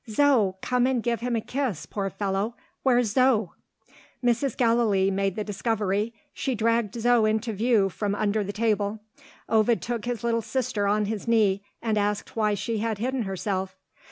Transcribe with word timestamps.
Zo! 0.09 0.57
come 0.63 0.87
and 0.87 1.03
give 1.03 1.19
him 1.19 1.35
a 1.35 1.41
kiss, 1.41 1.85
poor 1.85 2.09
fellow. 2.09 2.55
Where's 2.81 3.11
Zo?" 3.13 3.53
Mrs. 4.25 4.57
Gallilee 4.57 5.11
made 5.11 5.35
the 5.35 5.43
discovery 5.43 6.11
she 6.33 6.55
dragged 6.55 6.99
Zo 6.99 7.25
into 7.25 7.53
view, 7.53 7.87
from 7.87 8.15
under 8.15 8.43
the 8.43 8.51
table. 8.51 9.01
Ovid 9.47 9.79
took 9.79 10.05
his 10.05 10.23
little 10.23 10.41
sister 10.41 10.87
on 10.87 11.05
his 11.05 11.27
knee, 11.27 11.61
and 11.83 11.99
asked 11.99 12.35
why 12.35 12.55
she 12.55 12.79
had 12.79 12.97
hidden 12.97 13.25
herself. 13.25 13.77